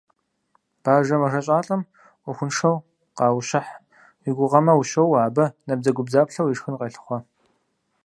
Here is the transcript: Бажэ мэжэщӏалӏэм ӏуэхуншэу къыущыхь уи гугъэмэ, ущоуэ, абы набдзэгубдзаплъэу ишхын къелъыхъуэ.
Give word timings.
Бажэ 0.83 1.15
мэжэщӏалӏэм 1.21 1.81
ӏуэхуншэу 2.23 2.77
къыущыхь 3.17 3.71
уи 4.23 4.31
гугъэмэ, 4.37 4.73
ущоуэ, 4.79 5.17
абы 5.27 5.45
набдзэгубдзаплъэу 5.67 6.49
ишхын 6.53 6.75
къелъыхъуэ. 6.79 7.17